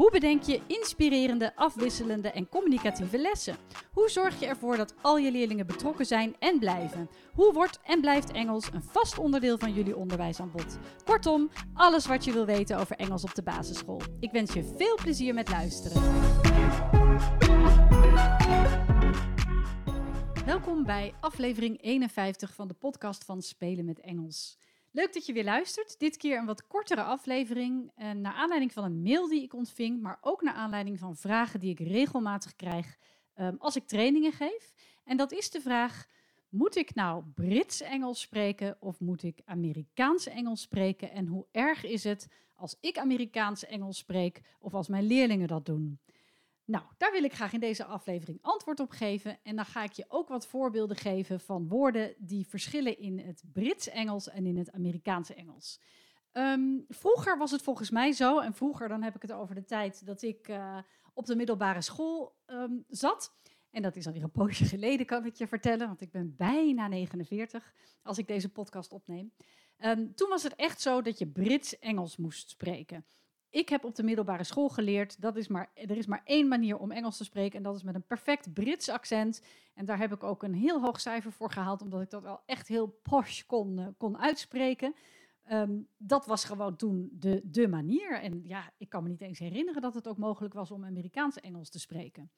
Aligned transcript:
Hoe 0.00 0.10
bedenk 0.10 0.42
je 0.42 0.60
inspirerende, 0.66 1.56
afwisselende 1.56 2.30
en 2.30 2.48
communicatieve 2.48 3.18
lessen? 3.18 3.56
Hoe 3.92 4.08
zorg 4.08 4.40
je 4.40 4.46
ervoor 4.46 4.76
dat 4.76 4.94
al 5.02 5.18
je 5.18 5.30
leerlingen 5.30 5.66
betrokken 5.66 6.06
zijn 6.06 6.36
en 6.38 6.58
blijven? 6.58 7.10
Hoe 7.32 7.52
wordt 7.52 7.80
en 7.84 8.00
blijft 8.00 8.30
Engels 8.32 8.72
een 8.72 8.82
vast 8.82 9.18
onderdeel 9.18 9.58
van 9.58 9.72
jullie 9.72 9.96
onderwijsaanbod? 9.96 10.78
Kortom, 11.04 11.50
alles 11.74 12.06
wat 12.06 12.24
je 12.24 12.32
wil 12.32 12.46
weten 12.46 12.78
over 12.78 12.96
Engels 12.96 13.24
op 13.24 13.34
de 13.34 13.42
basisschool. 13.42 14.00
Ik 14.20 14.30
wens 14.30 14.52
je 14.52 14.74
veel 14.76 14.94
plezier 15.02 15.34
met 15.34 15.48
luisteren. 15.48 16.02
Welkom 20.44 20.84
bij 20.84 21.14
aflevering 21.20 21.82
51 21.82 22.54
van 22.54 22.68
de 22.68 22.74
podcast 22.74 23.24
van 23.24 23.42
Spelen 23.42 23.84
met 23.84 24.00
Engels. 24.00 24.58
Leuk 24.92 25.12
dat 25.12 25.26
je 25.26 25.32
weer 25.32 25.44
luistert. 25.44 25.98
Dit 25.98 26.16
keer 26.16 26.38
een 26.38 26.46
wat 26.46 26.66
kortere 26.66 27.02
aflevering. 27.02 27.92
Eh, 27.94 28.10
naar 28.10 28.32
aanleiding 28.32 28.72
van 28.72 28.84
een 28.84 29.02
mail 29.02 29.28
die 29.28 29.42
ik 29.42 29.54
ontving, 29.54 30.00
maar 30.00 30.18
ook 30.20 30.42
naar 30.42 30.54
aanleiding 30.54 30.98
van 30.98 31.16
vragen 31.16 31.60
die 31.60 31.70
ik 31.70 31.88
regelmatig 31.88 32.56
krijg 32.56 32.96
ehm, 33.34 33.54
als 33.58 33.76
ik 33.76 33.86
trainingen 33.86 34.32
geef. 34.32 34.72
En 35.04 35.16
dat 35.16 35.32
is 35.32 35.50
de 35.50 35.60
vraag: 35.60 36.06
moet 36.48 36.76
ik 36.76 36.94
nou 36.94 37.24
Brits-Engels 37.34 38.20
spreken 38.20 38.76
of 38.80 39.00
moet 39.00 39.22
ik 39.22 39.40
Amerikaans-Engels 39.44 40.60
spreken? 40.60 41.10
En 41.10 41.26
hoe 41.26 41.46
erg 41.50 41.84
is 41.84 42.04
het 42.04 42.28
als 42.54 42.76
ik 42.80 42.98
Amerikaans-Engels 42.98 43.98
spreek 43.98 44.40
of 44.58 44.74
als 44.74 44.88
mijn 44.88 45.06
leerlingen 45.06 45.48
dat 45.48 45.66
doen? 45.66 46.00
Nou, 46.70 46.84
daar 46.96 47.12
wil 47.12 47.24
ik 47.24 47.32
graag 47.32 47.52
in 47.52 47.60
deze 47.60 47.84
aflevering 47.84 48.38
antwoord 48.42 48.80
op 48.80 48.90
geven. 48.90 49.38
En 49.42 49.56
dan 49.56 49.64
ga 49.64 49.82
ik 49.82 49.92
je 49.92 50.04
ook 50.08 50.28
wat 50.28 50.46
voorbeelden 50.46 50.96
geven 50.96 51.40
van 51.40 51.68
woorden 51.68 52.14
die 52.18 52.46
verschillen 52.46 52.98
in 52.98 53.18
het 53.18 53.42
Brits-Engels 53.52 54.28
en 54.28 54.46
in 54.46 54.56
het 54.56 54.72
Amerikaanse 54.72 55.34
Engels. 55.34 55.80
Ehm, 56.32 56.78
vroeger 56.88 57.38
was 57.38 57.50
het 57.50 57.62
volgens 57.62 57.90
mij 57.90 58.12
zo, 58.12 58.38
en 58.40 58.54
vroeger 58.54 58.88
dan 58.88 59.02
heb 59.02 59.14
ik 59.14 59.22
het 59.22 59.32
over 59.32 59.54
de 59.54 59.64
tijd 59.64 60.06
dat 60.06 60.22
ik 60.22 60.48
uh, 60.48 60.78
op 61.14 61.26
de 61.26 61.36
middelbare 61.36 61.82
school 61.82 62.36
um, 62.46 62.84
zat. 62.88 63.34
En 63.70 63.82
dat 63.82 63.96
is 63.96 64.06
alweer 64.06 64.22
een 64.22 64.30
poosje 64.30 64.64
geleden, 64.74 65.06
kan 65.06 65.26
ik 65.26 65.34
je 65.34 65.46
vertellen, 65.46 65.86
want 65.86 66.00
ik 66.00 66.10
ben 66.10 66.36
bijna 66.36 66.88
49 66.88 67.74
als 68.02 68.18
ik 68.18 68.26
deze 68.26 68.48
podcast 68.48 68.92
opneem. 68.92 69.32
Um, 69.78 70.14
toen 70.14 70.28
was 70.28 70.42
het 70.42 70.54
echt 70.54 70.80
zo 70.80 71.02
dat 71.02 71.18
je 71.18 71.26
Brits-Engels 71.26 72.16
moest 72.16 72.50
spreken. 72.50 73.04
Ik 73.50 73.68
heb 73.68 73.84
op 73.84 73.94
de 73.94 74.02
middelbare 74.02 74.44
school 74.44 74.68
geleerd, 74.68 75.20
dat 75.20 75.36
is 75.36 75.48
maar, 75.48 75.70
er 75.74 75.96
is 75.96 76.06
maar 76.06 76.22
één 76.24 76.48
manier 76.48 76.78
om 76.78 76.90
Engels 76.90 77.16
te 77.16 77.24
spreken 77.24 77.56
en 77.56 77.62
dat 77.62 77.76
is 77.76 77.82
met 77.82 77.94
een 77.94 78.06
perfect 78.06 78.52
Brits 78.52 78.88
accent. 78.88 79.42
En 79.74 79.84
daar 79.84 79.98
heb 79.98 80.12
ik 80.12 80.22
ook 80.22 80.42
een 80.42 80.54
heel 80.54 80.80
hoog 80.80 81.00
cijfer 81.00 81.32
voor 81.32 81.50
gehaald, 81.50 81.82
omdat 81.82 82.00
ik 82.00 82.10
dat 82.10 82.22
wel 82.22 82.40
echt 82.46 82.68
heel 82.68 82.98
posh 83.02 83.42
kon, 83.42 83.78
uh, 83.78 83.86
kon 83.96 84.18
uitspreken. 84.18 84.94
Um, 85.52 85.88
dat 85.96 86.26
was 86.26 86.44
gewoon 86.44 86.76
toen 86.76 87.08
de, 87.12 87.40
de 87.44 87.68
manier. 87.68 88.20
En 88.20 88.42
ja, 88.44 88.72
ik 88.76 88.88
kan 88.88 89.02
me 89.02 89.08
niet 89.08 89.20
eens 89.20 89.38
herinneren 89.38 89.82
dat 89.82 89.94
het 89.94 90.08
ook 90.08 90.18
mogelijk 90.18 90.54
was 90.54 90.70
om 90.70 90.84
Amerikaanse 90.84 91.40
Engels 91.40 91.70
te 91.70 91.78
spreken. 91.78 92.30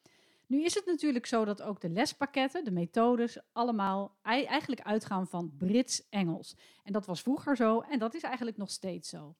Nu 0.46 0.64
is 0.64 0.74
het 0.74 0.86
natuurlijk 0.86 1.26
zo 1.26 1.44
dat 1.44 1.62
ook 1.62 1.80
de 1.80 1.90
lespakketten, 1.90 2.64
de 2.64 2.70
methodes, 2.70 3.38
allemaal 3.52 4.16
eigenlijk 4.22 4.80
uitgaan 4.80 5.26
van 5.26 5.52
Brits-Engels. 5.58 6.56
En 6.82 6.92
dat 6.92 7.06
was 7.06 7.22
vroeger 7.22 7.56
zo 7.56 7.80
en 7.80 7.98
dat 7.98 8.14
is 8.14 8.22
eigenlijk 8.22 8.56
nog 8.56 8.70
steeds 8.70 9.08
zo. 9.08 9.34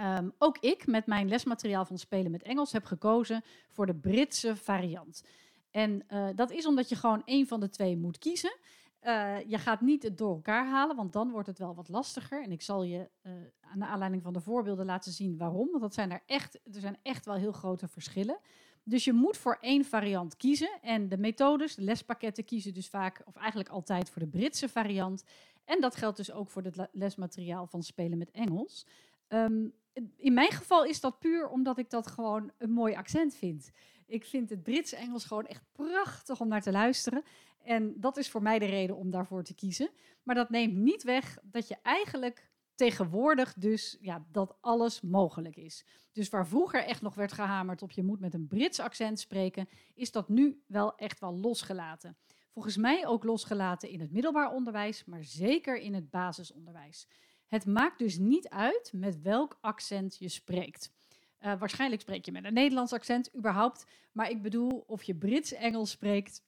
Um, 0.00 0.32
ook 0.38 0.58
ik 0.58 0.86
met 0.86 1.06
mijn 1.06 1.28
lesmateriaal 1.28 1.84
van 1.84 1.98
Spelen 1.98 2.30
met 2.30 2.42
Engels 2.42 2.72
heb 2.72 2.84
gekozen 2.84 3.42
voor 3.68 3.86
de 3.86 3.94
Britse 3.94 4.56
variant. 4.56 5.24
En 5.70 6.04
uh, 6.08 6.28
dat 6.34 6.50
is 6.50 6.66
omdat 6.66 6.88
je 6.88 6.96
gewoon 6.96 7.22
één 7.24 7.46
van 7.46 7.60
de 7.60 7.68
twee 7.68 7.96
moet 7.96 8.18
kiezen. 8.18 8.56
Uh, 9.02 9.36
je 9.46 9.58
gaat 9.58 9.80
niet 9.80 10.02
het 10.02 10.18
door 10.18 10.34
elkaar 10.34 10.66
halen, 10.66 10.96
want 10.96 11.12
dan 11.12 11.30
wordt 11.30 11.46
het 11.46 11.58
wel 11.58 11.74
wat 11.74 11.88
lastiger. 11.88 12.42
En 12.42 12.52
ik 12.52 12.62
zal 12.62 12.82
je 12.82 13.08
uh, 13.22 13.32
aan 13.60 13.78
de 13.78 13.86
aanleiding 13.86 14.22
van 14.22 14.32
de 14.32 14.40
voorbeelden 14.40 14.86
laten 14.86 15.12
zien 15.12 15.36
waarom. 15.36 15.68
Want 15.70 15.82
dat 15.82 15.94
zijn 15.94 16.10
er, 16.10 16.22
echt, 16.26 16.54
er 16.54 16.80
zijn 16.80 16.98
echt 17.02 17.24
wel 17.24 17.34
heel 17.34 17.52
grote 17.52 17.88
verschillen. 17.88 18.38
Dus 18.82 19.04
je 19.04 19.12
moet 19.12 19.36
voor 19.36 19.58
één 19.60 19.84
variant 19.84 20.36
kiezen. 20.36 20.78
En 20.82 21.08
de 21.08 21.18
methodes, 21.18 21.74
de 21.74 21.82
lespakketten 21.82 22.44
kiezen 22.44 22.74
dus 22.74 22.88
vaak, 22.88 23.22
of 23.24 23.36
eigenlijk 23.36 23.68
altijd 23.68 24.10
voor 24.10 24.22
de 24.22 24.28
Britse 24.28 24.68
variant. 24.68 25.24
En 25.64 25.80
dat 25.80 25.96
geldt 25.96 26.16
dus 26.16 26.32
ook 26.32 26.50
voor 26.50 26.62
het 26.62 26.88
lesmateriaal 26.92 27.66
van 27.66 27.82
Spelen 27.82 28.18
met 28.18 28.30
Engels. 28.30 28.86
Um, 29.28 29.74
in 30.16 30.34
mijn 30.34 30.50
geval 30.50 30.84
is 30.84 31.00
dat 31.00 31.18
puur 31.18 31.48
omdat 31.48 31.78
ik 31.78 31.90
dat 31.90 32.06
gewoon 32.06 32.52
een 32.58 32.70
mooi 32.70 32.94
accent 32.94 33.34
vind. 33.34 33.70
Ik 34.06 34.24
vind 34.24 34.50
het 34.50 34.62
Brits-Engels 34.62 35.24
gewoon 35.24 35.46
echt 35.46 35.64
prachtig 35.72 36.40
om 36.40 36.48
naar 36.48 36.62
te 36.62 36.72
luisteren. 36.72 37.22
En 37.64 38.00
dat 38.00 38.16
is 38.16 38.30
voor 38.30 38.42
mij 38.42 38.58
de 38.58 38.66
reden 38.66 38.96
om 38.96 39.10
daarvoor 39.10 39.42
te 39.42 39.54
kiezen. 39.54 39.90
Maar 40.22 40.34
dat 40.34 40.50
neemt 40.50 40.74
niet 40.74 41.02
weg 41.02 41.38
dat 41.42 41.68
je 41.68 41.76
eigenlijk 41.82 42.50
tegenwoordig 42.74 43.54
dus 43.54 43.96
ja, 44.00 44.26
dat 44.32 44.56
alles 44.60 45.00
mogelijk 45.00 45.56
is. 45.56 45.84
Dus 46.12 46.28
waar 46.28 46.46
vroeger 46.46 46.84
echt 46.84 47.02
nog 47.02 47.14
werd 47.14 47.32
gehamerd 47.32 47.82
op 47.82 47.90
je 47.90 48.02
moet 48.02 48.20
met 48.20 48.34
een 48.34 48.46
Brits 48.46 48.80
accent 48.80 49.20
spreken, 49.20 49.68
is 49.94 50.10
dat 50.12 50.28
nu 50.28 50.62
wel 50.66 50.96
echt 50.96 51.20
wel 51.20 51.36
losgelaten. 51.36 52.16
Volgens 52.52 52.76
mij 52.76 53.06
ook 53.06 53.24
losgelaten 53.24 53.88
in 53.88 54.00
het 54.00 54.12
middelbaar 54.12 54.52
onderwijs, 54.52 55.04
maar 55.04 55.24
zeker 55.24 55.78
in 55.78 55.94
het 55.94 56.10
basisonderwijs. 56.10 57.08
Het 57.46 57.66
maakt 57.66 57.98
dus 57.98 58.18
niet 58.18 58.48
uit 58.48 58.92
met 58.94 59.22
welk 59.22 59.58
accent 59.60 60.16
je 60.18 60.28
spreekt. 60.28 60.92
Uh, 61.40 61.58
waarschijnlijk 61.58 62.02
spreek 62.02 62.24
je 62.24 62.32
met 62.32 62.44
een 62.44 62.52
Nederlands 62.52 62.92
accent 62.92 63.36
überhaupt, 63.36 63.86
maar 64.12 64.30
ik 64.30 64.42
bedoel 64.42 64.84
of 64.86 65.02
je 65.02 65.14
Brits-Engels 65.14 65.90
spreekt 65.90 66.42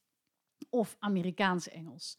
of 0.71 0.97
Amerikaans-Engels. 0.99 2.19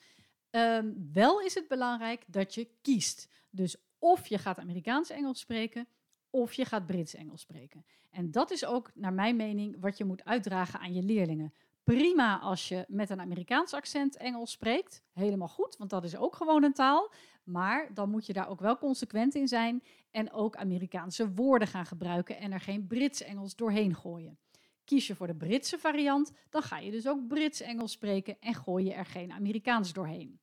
Uh, 0.52 0.80
wel 1.14 1.42
is 1.42 1.54
het 1.54 1.68
belangrijk 1.68 2.24
dat 2.28 2.54
je 2.54 2.70
kiest. 2.82 3.28
Dus 3.50 3.76
of 3.98 4.28
je 4.28 4.38
gaat 4.38 4.60
Amerikaans-Engels 4.60 5.40
spreken 5.40 5.88
of 6.30 6.54
je 6.54 6.66
gaat 6.66 6.86
Brits-Engels 6.86 7.42
spreken. 7.42 7.86
En 8.10 8.32
dat 8.32 8.52
is 8.52 8.66
ook, 8.66 8.92
naar 8.94 9.14
mijn 9.14 9.36
mening, 9.36 9.76
wat 9.80 9.98
je 9.98 10.06
moet 10.06 10.26
uitdragen 10.26 10.80
aan 10.80 10.94
je 10.94 11.04
leerlingen 11.04 11.54
prima 11.96 12.40
als 12.40 12.68
je 12.68 12.86
met 12.88 13.10
een 13.10 13.20
Amerikaans 13.20 13.74
accent 13.74 14.18
Engels 14.18 14.52
spreekt. 14.52 15.04
Helemaal 15.14 15.48
goed, 15.48 15.78
want 15.78 15.90
dat 15.90 16.04
is 16.04 16.18
ook 16.18 16.36
gewoon 16.36 16.64
een 16.64 16.74
taal. 16.74 17.12
Maar 17.50 17.94
dan 17.94 18.10
moet 18.10 18.26
je 18.26 18.34
daar 18.34 18.50
ook 18.50 18.60
wel 18.60 18.78
consequent 18.78 19.36
in 19.36 19.48
zijn 19.48 19.84
en 20.12 20.32
ook 20.32 20.56
Amerikaanse 20.56 21.34
woorden 21.34 21.68
gaan 21.68 21.86
gebruiken 21.86 22.38
en 22.38 22.52
er 22.52 22.60
geen 22.60 22.88
Brits-Engels 22.88 23.56
doorheen 23.56 23.96
gooien. 23.96 24.38
Kies 24.84 25.08
je 25.08 25.16
voor 25.16 25.28
de 25.28 25.36
Britse 25.36 25.80
variant, 25.80 26.32
dan 26.50 26.62
ga 26.62 26.78
je 26.78 26.92
dus 26.92 27.08
ook 27.08 27.28
Brits-Engels 27.28 27.92
spreken 27.92 28.38
en 28.40 28.54
gooi 28.54 28.86
je 28.86 28.94
er 28.94 29.06
geen 29.06 29.32
Amerikaans 29.32 29.94
doorheen. 29.94 30.40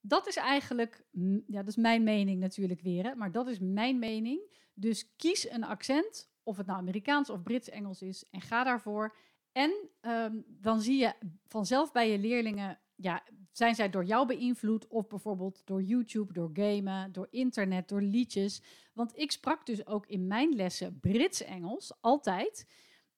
Dat 0.00 0.26
is 0.26 0.36
eigenlijk, 0.36 1.04
ja, 1.46 1.58
dat 1.58 1.68
is 1.68 1.76
mijn 1.76 2.02
mening 2.02 2.40
natuurlijk 2.40 2.80
weer, 2.80 3.16
maar 3.16 3.32
dat 3.32 3.46
is 3.46 3.58
mijn 3.58 3.98
mening. 3.98 4.40
Dus 4.74 5.16
kies 5.16 5.50
een 5.50 5.64
accent, 5.64 6.30
of 6.42 6.56
het 6.56 6.66
nou 6.66 6.78
Amerikaans 6.78 7.30
of 7.30 7.42
Brits-Engels 7.42 8.02
is, 8.02 8.24
en 8.30 8.40
ga 8.40 8.64
daarvoor. 8.64 9.16
En 9.52 9.88
um, 10.00 10.44
dan 10.46 10.80
zie 10.80 10.98
je 10.98 11.14
vanzelf 11.46 11.92
bij 11.92 12.10
je 12.10 12.18
leerlingen, 12.18 12.78
ja, 13.00 13.22
zijn 13.52 13.74
zij 13.74 13.90
door 13.90 14.04
jou 14.04 14.26
beïnvloed 14.26 14.86
of 14.86 15.06
bijvoorbeeld 15.06 15.62
door 15.64 15.82
YouTube, 15.82 16.32
door 16.32 16.50
gamen, 16.52 17.12
door 17.12 17.26
internet, 17.30 17.88
door 17.88 18.02
liedjes. 18.02 18.62
Want 18.92 19.18
ik 19.18 19.30
sprak 19.30 19.66
dus 19.66 19.86
ook 19.86 20.06
in 20.06 20.26
mijn 20.26 20.54
lessen 20.54 20.98
Brits-Engels, 21.00 21.92
altijd. 22.00 22.66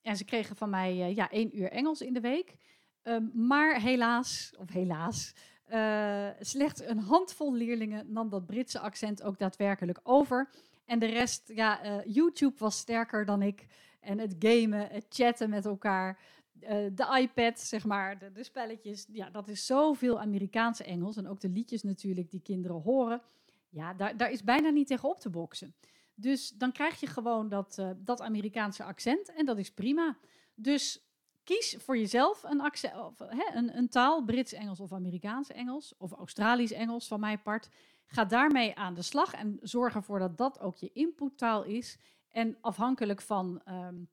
En 0.02 0.16
ze 0.16 0.24
kregen 0.24 0.56
van 0.56 0.70
mij 0.70 0.96
uh, 0.96 1.14
ja, 1.16 1.30
één 1.30 1.58
uur 1.58 1.70
Engels 1.70 2.00
in 2.00 2.12
de 2.12 2.20
week. 2.20 2.56
Um, 3.02 3.30
maar 3.34 3.80
helaas, 3.80 4.54
of 4.58 4.70
helaas, 4.70 5.34
uh, 5.68 6.28
slechts 6.40 6.80
een 6.80 6.98
handvol 6.98 7.54
leerlingen 7.54 8.12
nam 8.12 8.28
dat 8.28 8.46
Britse 8.46 8.78
accent 8.78 9.22
ook 9.22 9.38
daadwerkelijk 9.38 10.00
over. 10.02 10.50
En 10.84 10.98
de 10.98 11.06
rest, 11.06 11.50
ja, 11.54 11.84
uh, 11.84 12.14
YouTube 12.14 12.58
was 12.58 12.78
sterker 12.78 13.24
dan 13.24 13.42
ik. 13.42 13.66
En 14.00 14.18
het 14.18 14.34
gamen, 14.38 14.88
het 14.88 15.06
chatten 15.08 15.50
met 15.50 15.64
elkaar, 15.64 16.18
de 16.68 17.18
iPad, 17.20 17.60
zeg 17.60 17.84
maar, 17.84 18.32
de, 18.32 18.44
spelletjes. 18.44 19.06
Ja, 19.12 19.30
dat 19.30 19.48
is 19.48 19.66
zoveel 19.66 20.20
Amerikaanse 20.20 20.84
Engels. 20.84 21.16
En 21.16 21.28
ook 21.28 21.40
de 21.40 21.48
liedjes 21.48 21.82
natuurlijk 21.82 22.30
die 22.30 22.42
kinderen 22.42 22.80
horen. 22.80 23.22
Ja, 23.68 23.94
daar, 23.94 24.16
daar 24.16 24.30
is 24.30 24.44
bijna 24.44 24.68
niet 24.68 24.86
tegen 24.86 25.08
op 25.08 25.20
te 25.20 25.30
boksen. 25.30 25.74
Dus 26.14 26.50
dan 26.50 26.72
krijg 26.72 27.00
je 27.00 27.06
gewoon 27.06 27.48
dat, 27.48 27.76
uh, 27.80 27.90
dat 27.96 28.20
Amerikaanse 28.20 28.84
accent 28.84 29.32
en 29.32 29.46
dat 29.46 29.58
is 29.58 29.72
prima. 29.72 30.16
Dus 30.54 31.06
kies 31.44 31.76
voor 31.78 31.98
jezelf 31.98 32.42
een, 32.42 32.60
accent, 32.60 32.96
of, 32.96 33.18
hè, 33.18 33.56
een, 33.56 33.76
een 33.76 33.88
taal, 33.88 34.24
Brits-Engels 34.24 34.80
of 34.80 34.92
Amerikaans-Engels, 34.92 35.94
of 35.98 36.12
Australisch-Engels 36.12 37.08
van 37.08 37.20
mijn 37.20 37.42
part. 37.42 37.68
Ga 38.06 38.24
daarmee 38.24 38.76
aan 38.76 38.94
de 38.94 39.02
slag 39.02 39.34
en 39.34 39.58
zorg 39.62 39.94
ervoor 39.94 40.18
dat 40.18 40.38
dat 40.38 40.60
ook 40.60 40.76
je 40.76 40.90
inputtaal 40.92 41.64
is. 41.64 41.98
En 42.28 42.56
afhankelijk 42.60 43.20
van 43.20 43.62
um, 43.68 44.08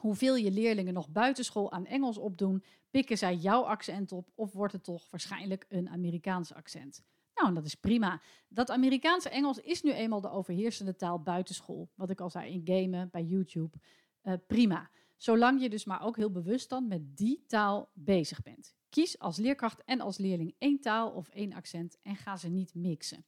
hoeveel 0.00 0.36
je 0.36 0.50
leerlingen 0.50 0.94
nog 0.94 1.08
buitenschool 1.08 1.72
aan 1.72 1.86
Engels 1.86 2.18
opdoen, 2.18 2.64
pikken 2.90 3.18
zij 3.18 3.36
jouw 3.36 3.62
accent 3.62 4.12
op 4.12 4.28
of 4.34 4.52
wordt 4.52 4.72
het 4.72 4.84
toch 4.84 5.10
waarschijnlijk 5.10 5.66
een 5.68 5.88
Amerikaans 5.88 6.54
accent. 6.54 7.02
Nou, 7.34 7.54
dat 7.54 7.64
is 7.64 7.74
prima. 7.74 8.20
Dat 8.48 8.70
Amerikaanse 8.70 9.28
Engels 9.28 9.58
is 9.58 9.82
nu 9.82 9.92
eenmaal 9.92 10.20
de 10.20 10.30
overheersende 10.30 10.96
taal 10.96 11.22
buitenschool. 11.22 11.90
Wat 11.94 12.10
ik 12.10 12.20
al 12.20 12.30
zei 12.30 12.52
in 12.52 12.62
gamen, 12.64 13.08
bij 13.10 13.24
YouTube. 13.24 13.76
Uh, 14.22 14.34
prima. 14.46 14.90
zolang 15.16 15.60
je 15.60 15.70
dus 15.70 15.84
maar 15.84 16.02
ook 16.02 16.16
heel 16.16 16.30
bewust 16.30 16.68
dan 16.68 16.88
met 16.88 17.16
die 17.16 17.44
taal 17.46 17.90
bezig 17.92 18.42
bent. 18.42 18.74
Kies 18.88 19.18
als 19.18 19.36
leerkracht 19.36 19.84
en 19.84 20.00
als 20.00 20.18
leerling 20.18 20.54
één 20.58 20.80
taal 20.80 21.10
of 21.10 21.28
één 21.28 21.52
accent 21.52 21.98
en 22.02 22.16
ga 22.16 22.36
ze 22.36 22.48
niet 22.48 22.74
mixen. 22.74 23.24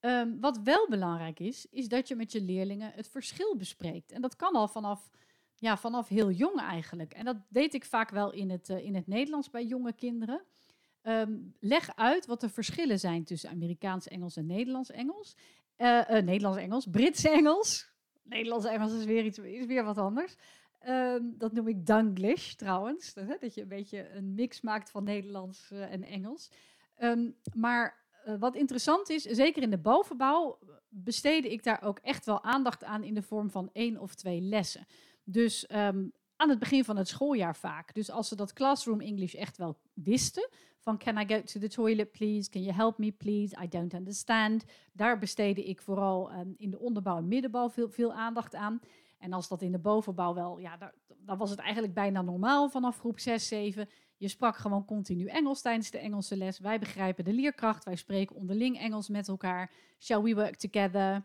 Ehm, 0.00 0.40
wat 0.40 0.60
wel 0.64 0.88
belangrijk 0.88 1.40
is, 1.40 1.66
is 1.70 1.88
dat 1.88 2.08
je 2.08 2.14
met 2.14 2.32
je 2.32 2.40
leerlingen 2.42 2.92
het 2.94 3.08
verschil 3.08 3.56
bespreekt. 3.56 4.12
En 4.12 4.20
dat 4.20 4.36
kan 4.36 4.52
al 4.52 4.68
vanaf, 4.68 5.10
ja, 5.60 5.76
vanaf 5.76 6.08
heel 6.08 6.30
jong 6.30 6.60
eigenlijk. 6.60 7.12
En 7.12 7.24
dat 7.24 7.36
deed 7.48 7.74
ik 7.74 7.84
vaak 7.84 8.10
wel 8.10 8.32
in 8.32 8.50
het, 8.50 8.68
uh, 8.68 8.84
in 8.84 8.94
het 8.94 9.06
Nederlands 9.06 9.50
bij 9.50 9.64
jonge 9.64 9.92
kinderen. 9.92 10.42
Ehm, 11.02 11.38
leg 11.58 11.96
uit 11.96 12.26
wat 12.26 12.40
de 12.40 12.48
verschillen 12.48 12.98
zijn 12.98 13.24
tussen 13.24 13.50
Amerikaans-Engels 13.50 14.36
en 14.36 14.46
Nederlands-Engels. 14.46 15.36
Uh, 15.76 16.00
uh, 16.10 16.22
Nederlands-Engels, 16.22 16.86
Brits-Engels. 16.86 17.88
Nederlands-Engels 18.22 18.92
is 18.92 19.04
weer, 19.04 19.24
iets, 19.24 19.38
is 19.38 19.66
weer 19.66 19.84
wat 19.84 19.98
anders. 19.98 20.34
Um, 20.88 21.34
dat 21.38 21.52
noem 21.52 21.68
ik 21.68 21.86
Danglish 21.86 22.52
trouwens. 22.52 23.14
Dat, 23.14 23.54
je 23.54 23.62
een 23.62 23.68
beetje 23.68 24.10
een 24.10 24.34
mix 24.34 24.60
maakt 24.60 24.90
van 24.90 25.04
Nederlands 25.04 25.70
en 25.70 26.02
Engels. 26.02 26.50
Um, 26.98 27.36
maar 27.54 27.98
wat 28.38 28.54
interessant 28.54 29.08
is, 29.08 29.22
zeker 29.22 29.62
in 29.62 29.70
de 29.70 29.78
bovenbouw, 29.78 30.58
besteedde 30.88 31.52
ik 31.52 31.62
daar 31.62 31.82
ook 31.82 31.98
echt 31.98 32.26
wel 32.26 32.42
aandacht 32.42 32.84
aan 32.84 33.02
in 33.02 33.14
de 33.14 33.22
vorm 33.22 33.50
van 33.50 33.70
één 33.72 33.98
of 33.98 34.14
twee 34.14 34.40
lessen. 34.40 34.86
Dus 35.30 35.70
um, 35.70 36.12
aan 36.36 36.48
het 36.48 36.58
begin 36.58 36.84
van 36.84 36.96
het 36.96 37.08
schooljaar 37.08 37.56
vaak. 37.56 37.94
Dus 37.94 38.10
als 38.10 38.28
ze 38.28 38.36
dat 38.36 38.52
classroom 38.52 39.00
English 39.00 39.34
echt 39.34 39.56
wel 39.56 39.78
wisten, 39.94 40.48
van 40.78 40.98
can 40.98 41.18
I 41.18 41.26
go 41.26 41.42
to 41.42 41.60
the 41.60 41.68
toilet 41.68 42.12
please, 42.12 42.50
can 42.50 42.62
you 42.62 42.74
help 42.74 42.98
me 42.98 43.12
please, 43.12 43.56
I 43.62 43.68
don't 43.68 43.94
understand. 43.94 44.64
Daar 44.92 45.18
besteedde 45.18 45.64
ik 45.64 45.80
vooral 45.82 46.32
um, 46.32 46.54
in 46.56 46.70
de 46.70 46.78
onderbouw 46.78 47.16
en 47.16 47.28
middenbouw 47.28 47.70
veel, 47.70 47.90
veel 47.90 48.12
aandacht 48.12 48.54
aan. 48.54 48.80
En 49.18 49.32
als 49.32 49.48
dat 49.48 49.62
in 49.62 49.72
de 49.72 49.78
bovenbouw 49.78 50.34
wel, 50.34 50.58
ja, 50.58 50.76
daar, 50.76 50.94
dan 51.16 51.38
was 51.38 51.50
het 51.50 51.58
eigenlijk 51.58 51.94
bijna 51.94 52.22
normaal 52.22 52.68
vanaf 52.68 52.98
groep 52.98 53.18
6, 53.18 53.48
7. 53.48 53.88
Je 54.16 54.28
sprak 54.28 54.56
gewoon 54.56 54.84
continu 54.84 55.26
Engels 55.26 55.60
tijdens 55.60 55.90
de 55.90 55.98
Engelse 55.98 56.36
les. 56.36 56.58
Wij 56.58 56.78
begrijpen 56.78 57.24
de 57.24 57.32
leerkracht, 57.32 57.84
wij 57.84 57.96
spreken 57.96 58.36
onderling 58.36 58.78
Engels 58.78 59.08
met 59.08 59.28
elkaar. 59.28 59.70
Shall 59.98 60.22
we 60.22 60.34
work 60.34 60.56
together? 60.56 61.24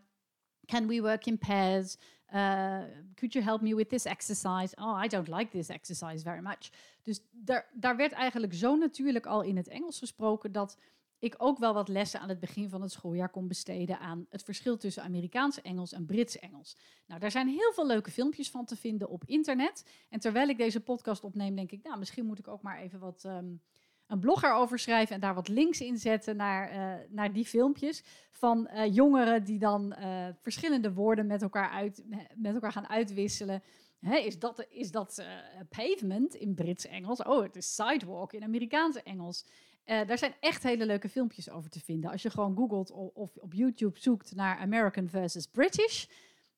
Can 0.66 0.86
we 0.86 1.00
work 1.00 1.26
in 1.26 1.38
pairs? 1.38 1.96
Uh, 2.34 2.82
could 3.14 3.32
you 3.32 3.44
help 3.44 3.60
me 3.60 3.74
with 3.74 3.88
this 3.88 4.04
exercise? 4.04 4.74
Oh, 4.76 5.04
I 5.04 5.08
don't 5.08 5.28
like 5.28 5.50
this 5.50 5.68
exercise 5.68 6.22
very 6.22 6.40
much. 6.40 6.70
Dus 7.02 7.20
daar, 7.30 7.66
daar 7.72 7.96
werd 7.96 8.12
eigenlijk 8.12 8.54
zo 8.54 8.76
natuurlijk 8.76 9.26
al 9.26 9.42
in 9.42 9.56
het 9.56 9.68
Engels 9.68 9.98
gesproken 9.98 10.52
dat 10.52 10.76
ik 11.18 11.34
ook 11.38 11.58
wel 11.58 11.74
wat 11.74 11.88
lessen 11.88 12.20
aan 12.20 12.28
het 12.28 12.40
begin 12.40 12.68
van 12.68 12.82
het 12.82 12.92
schooljaar 12.92 13.28
kon 13.28 13.48
besteden 13.48 13.98
aan 13.98 14.26
het 14.30 14.42
verschil 14.42 14.76
tussen 14.76 15.02
Amerikaans 15.02 15.62
Engels 15.62 15.92
en 15.92 16.06
Brits 16.06 16.38
Engels. 16.38 16.76
Nou, 17.06 17.20
daar 17.20 17.30
zijn 17.30 17.48
heel 17.48 17.72
veel 17.72 17.86
leuke 17.86 18.10
filmpjes 18.10 18.50
van 18.50 18.64
te 18.64 18.76
vinden 18.76 19.08
op 19.08 19.24
internet. 19.24 19.84
En 20.08 20.20
terwijl 20.20 20.48
ik 20.48 20.58
deze 20.58 20.80
podcast 20.80 21.24
opneem, 21.24 21.56
denk 21.56 21.72
ik, 21.72 21.82
nou, 21.82 21.98
misschien 21.98 22.26
moet 22.26 22.38
ik 22.38 22.48
ook 22.48 22.62
maar 22.62 22.78
even 22.78 22.98
wat 22.98 23.24
um, 23.24 23.60
een 24.06 24.20
blog 24.20 24.42
erover 24.42 24.78
schrijven 24.78 25.14
en 25.14 25.20
daar 25.20 25.34
wat 25.34 25.48
links 25.48 25.80
in 25.80 25.98
zetten 25.98 26.36
naar, 26.36 26.72
uh, 26.72 27.04
naar 27.08 27.32
die 27.32 27.44
filmpjes 27.44 28.02
van 28.30 28.68
uh, 28.72 28.94
jongeren 28.94 29.44
die 29.44 29.58
dan 29.58 29.94
uh, 29.98 30.26
verschillende 30.40 30.92
woorden 30.92 31.26
met 31.26 31.42
elkaar, 31.42 31.70
uit, 31.70 32.04
met 32.34 32.54
elkaar 32.54 32.72
gaan 32.72 32.88
uitwisselen. 32.88 33.62
Hè, 34.00 34.16
is 34.16 34.38
dat, 34.38 34.66
is 34.68 34.90
dat 34.90 35.24
pavement 35.68 36.34
in 36.34 36.54
Brits 36.54 36.86
Engels? 36.86 37.22
Oh, 37.22 37.42
het 37.42 37.56
is 37.56 37.74
sidewalk 37.74 38.32
in 38.32 38.42
Amerikaanse 38.42 39.02
Engels. 39.02 39.46
Daar 39.84 40.18
zijn 40.18 40.34
echt 40.40 40.62
hele 40.62 40.86
leuke 40.86 41.08
filmpjes 41.08 41.50
over 41.50 41.70
te 41.70 41.80
vinden. 41.80 42.10
Als 42.10 42.22
je 42.22 42.30
gewoon 42.30 42.56
googelt 42.56 42.90
of, 42.90 43.36
op 43.36 43.52
YouTube 43.52 44.00
zoekt 44.00 44.34
naar 44.34 44.58
American 44.58 45.08
versus 45.08 45.46
British, 45.46 46.06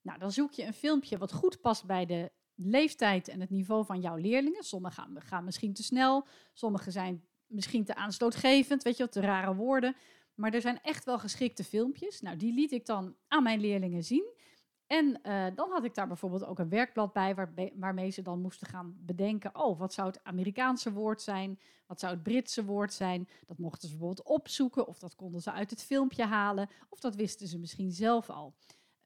nou, 0.02 0.18
dan 0.18 0.32
zoek 0.32 0.52
je 0.52 0.64
een 0.64 0.74
filmpje 0.74 1.18
wat 1.18 1.32
goed 1.32 1.60
past 1.60 1.86
bij 1.86 2.06
de 2.06 2.30
leeftijd 2.54 3.28
en 3.28 3.40
het 3.40 3.50
niveau 3.50 3.84
van 3.84 4.00
jouw 4.00 4.16
leerlingen. 4.16 4.64
Sommige 4.64 4.94
gaan, 4.94 5.20
gaan 5.20 5.44
misschien 5.44 5.72
te 5.72 5.82
snel, 5.82 6.26
sommige 6.52 6.90
zijn 6.90 7.24
misschien 7.48 7.84
te 7.84 7.94
aanstootgevend, 7.94 8.82
weet 8.82 8.96
je 8.96 9.02
wat, 9.02 9.12
te 9.12 9.20
rare 9.20 9.54
woorden. 9.54 9.96
Maar 10.34 10.54
er 10.54 10.60
zijn 10.60 10.80
echt 10.82 11.04
wel 11.04 11.18
geschikte 11.18 11.64
filmpjes. 11.64 12.20
Nou, 12.20 12.36
die 12.36 12.52
liet 12.52 12.72
ik 12.72 12.86
dan 12.86 13.14
aan 13.28 13.42
mijn 13.42 13.60
leerlingen 13.60 14.04
zien. 14.04 14.36
En 14.86 15.20
uh, 15.22 15.46
dan 15.54 15.70
had 15.70 15.84
ik 15.84 15.94
daar 15.94 16.06
bijvoorbeeld 16.06 16.44
ook 16.44 16.58
een 16.58 16.68
werkblad 16.68 17.12
bij 17.12 17.34
waar, 17.34 17.52
waarmee 17.74 18.10
ze 18.10 18.22
dan 18.22 18.40
moesten 18.40 18.66
gaan 18.66 18.96
bedenken: 18.98 19.54
oh, 19.54 19.78
wat 19.78 19.92
zou 19.92 20.08
het 20.08 20.24
Amerikaanse 20.24 20.92
woord 20.92 21.22
zijn? 21.22 21.60
Wat 21.86 22.00
zou 22.00 22.12
het 22.12 22.22
Britse 22.22 22.64
woord 22.64 22.92
zijn? 22.92 23.28
Dat 23.46 23.58
mochten 23.58 23.88
ze 23.88 23.96
bijvoorbeeld 23.96 24.26
opzoeken, 24.26 24.86
of 24.86 24.98
dat 24.98 25.14
konden 25.14 25.40
ze 25.40 25.52
uit 25.52 25.70
het 25.70 25.82
filmpje 25.82 26.24
halen, 26.24 26.68
of 26.88 27.00
dat 27.00 27.14
wisten 27.14 27.46
ze 27.46 27.58
misschien 27.58 27.92
zelf 27.92 28.30
al. 28.30 28.54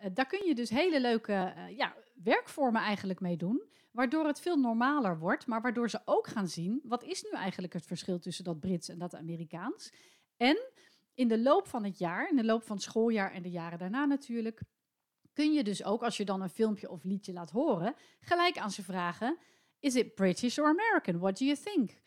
Uh, 0.03 0.09
daar 0.15 0.27
kun 0.27 0.47
je 0.47 0.55
dus 0.55 0.71
hele 0.71 1.01
leuke 1.01 1.55
uh, 1.57 1.77
ja, 1.77 1.95
werkvormen 2.23 2.83
eigenlijk 2.83 3.21
mee 3.21 3.37
doen, 3.37 3.63
waardoor 3.91 4.27
het 4.27 4.41
veel 4.41 4.57
normaler 4.57 5.19
wordt, 5.19 5.47
maar 5.47 5.61
waardoor 5.61 5.91
ze 5.91 6.01
ook 6.05 6.27
gaan 6.27 6.49
zien: 6.49 6.81
wat 6.85 7.05
is 7.05 7.23
nu 7.23 7.31
eigenlijk 7.31 7.73
het 7.73 7.87
verschil 7.87 8.19
tussen 8.19 8.45
dat 8.45 8.61
Brits 8.61 8.89
en 8.89 8.99
dat 8.99 9.15
Amerikaans? 9.15 9.93
En 10.37 10.59
in 11.15 11.29
de 11.29 11.39
loop 11.39 11.67
van 11.67 11.85
het 11.85 11.99
jaar, 11.99 12.31
in 12.31 12.37
de 12.37 12.45
loop 12.45 12.63
van 12.63 12.77
het 12.77 12.85
schooljaar 12.85 13.33
en 13.33 13.43
de 13.43 13.51
jaren 13.51 13.79
daarna 13.79 14.05
natuurlijk 14.05 14.63
kun 15.33 15.53
je 15.53 15.65
dus 15.65 15.85
ook, 15.85 16.03
als 16.03 16.17
je 16.17 16.25
dan 16.25 16.41
een 16.41 16.51
filmpje 16.51 16.91
of 16.91 17.05
liedje 17.05 17.33
laat 17.33 17.51
horen, 17.51 17.95
gelijk 18.21 18.59
aan 18.59 18.71
ze 18.71 18.83
vragen: 18.83 19.39
Is 19.79 19.95
it 19.95 20.15
British 20.15 20.59
or 20.59 20.67
American? 20.67 21.19
What 21.19 21.39
do 21.39 21.45
you 21.45 21.59
think? 21.65 22.01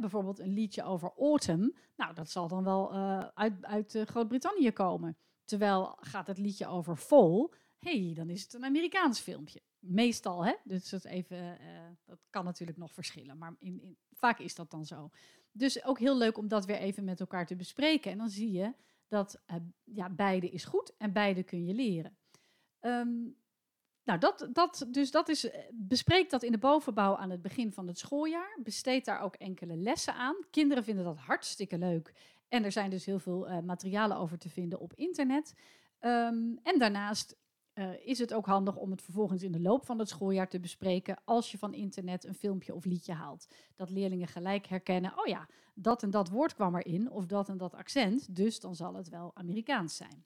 Bijvoorbeeld 0.00 0.38
een 0.38 0.54
liedje 0.54 0.84
over 0.84 1.12
autumn. 1.18 1.76
Nou, 1.96 2.14
dat 2.14 2.30
zal 2.30 2.48
dan 2.48 2.64
wel 2.64 2.94
uh, 2.94 3.24
uit, 3.34 3.64
uit 3.64 4.02
Groot-Brittannië 4.04 4.72
komen. 4.72 5.16
Terwijl 5.52 5.96
gaat 6.00 6.26
het 6.26 6.38
liedje 6.38 6.66
over 6.66 6.96
fall. 6.96 7.48
hey, 7.78 8.12
dan 8.14 8.30
is 8.30 8.42
het 8.42 8.54
een 8.54 8.64
Amerikaans 8.64 9.20
filmpje. 9.20 9.62
Meestal, 9.78 10.44
hè? 10.44 10.54
Dus 10.64 10.88
dat, 10.88 11.04
even, 11.04 11.36
uh, 11.36 11.56
dat 12.04 12.18
kan 12.30 12.44
natuurlijk 12.44 12.78
nog 12.78 12.92
verschillen. 12.92 13.38
Maar 13.38 13.54
in, 13.58 13.82
in, 13.82 13.96
vaak 14.12 14.38
is 14.38 14.54
dat 14.54 14.70
dan 14.70 14.84
zo. 14.84 15.10
Dus 15.50 15.84
ook 15.84 15.98
heel 15.98 16.16
leuk 16.16 16.38
om 16.38 16.48
dat 16.48 16.64
weer 16.64 16.76
even 16.76 17.04
met 17.04 17.20
elkaar 17.20 17.46
te 17.46 17.56
bespreken. 17.56 18.10
En 18.10 18.18
dan 18.18 18.28
zie 18.28 18.52
je 18.52 18.72
dat 19.08 19.42
ja, 19.84 20.10
beide 20.10 20.50
is 20.50 20.64
goed 20.64 20.96
en 20.96 21.12
beide 21.12 21.42
kun 21.42 21.64
je 21.64 21.74
leren. 21.74 22.16
Um, 22.80 23.36
nou, 24.04 24.18
dat, 24.18 24.48
dat, 24.52 24.86
dus 24.88 25.10
dat 25.10 25.28
is, 25.28 25.50
bespreek 25.72 26.30
dat 26.30 26.42
in 26.42 26.52
de 26.52 26.58
bovenbouw 26.58 27.16
aan 27.16 27.30
het 27.30 27.42
begin 27.42 27.72
van 27.72 27.86
het 27.86 27.98
schooljaar. 27.98 28.58
Besteed 28.62 29.04
daar 29.04 29.20
ook 29.20 29.34
enkele 29.34 29.76
lessen 29.76 30.14
aan. 30.14 30.36
Kinderen 30.50 30.84
vinden 30.84 31.04
dat 31.04 31.18
hartstikke 31.18 31.78
leuk. 31.78 32.12
En 32.52 32.64
er 32.64 32.72
zijn 32.72 32.90
dus 32.90 33.04
heel 33.04 33.18
veel 33.18 33.50
uh, 33.50 33.58
materialen 33.58 34.16
over 34.16 34.38
te 34.38 34.48
vinden 34.48 34.80
op 34.80 34.94
internet. 34.94 35.54
Um, 36.00 36.58
en 36.62 36.78
daarnaast 36.78 37.36
uh, 37.74 38.06
is 38.06 38.18
het 38.18 38.34
ook 38.34 38.46
handig 38.46 38.76
om 38.76 38.90
het 38.90 39.02
vervolgens 39.02 39.42
in 39.42 39.52
de 39.52 39.60
loop 39.60 39.84
van 39.84 39.98
het 39.98 40.08
schooljaar 40.08 40.48
te 40.48 40.60
bespreken. 40.60 41.16
Als 41.24 41.50
je 41.50 41.58
van 41.58 41.74
internet 41.74 42.24
een 42.24 42.34
filmpje 42.34 42.74
of 42.74 42.84
liedje 42.84 43.12
haalt. 43.12 43.46
Dat 43.76 43.90
leerlingen 43.90 44.28
gelijk 44.28 44.66
herkennen: 44.66 45.18
oh 45.18 45.26
ja, 45.26 45.48
dat 45.74 46.02
en 46.02 46.10
dat 46.10 46.28
woord 46.28 46.54
kwam 46.54 46.76
erin. 46.76 47.10
Of 47.10 47.26
dat 47.26 47.48
en 47.48 47.56
dat 47.56 47.74
accent. 47.74 48.36
Dus 48.36 48.60
dan 48.60 48.74
zal 48.74 48.94
het 48.94 49.08
wel 49.08 49.30
Amerikaans 49.34 49.96
zijn. 49.96 50.24